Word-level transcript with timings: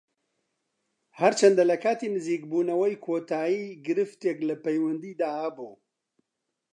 هەرچەندە 1.19 1.63
لە 1.71 1.77
کاتی 1.83 2.13
نزیکبوونەوەی 2.15 3.01
کۆتایی 3.05 3.65
گرفتێک 3.85 4.37
لە 4.49 4.55
پەیوەندیدا 4.63 5.29
هەبوو 5.43 5.73